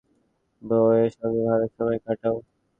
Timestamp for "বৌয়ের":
0.61-1.11